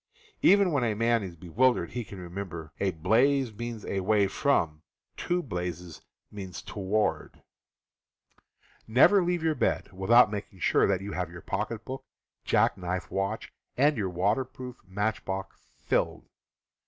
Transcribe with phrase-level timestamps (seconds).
[0.41, 4.25] Even when a man is bewildered he can re member ''A blaze means a way
[4.27, 4.81] from;
[5.15, 7.43] two blazes mean to ward.''
[8.87, 11.41] 188 CAMPING AND WOODCRAFT Never leave your bed without making sure that you have your
[11.43, 12.03] pocketbook,
[12.43, 16.25] jackknife, watch, and your waterproof matchbox filled.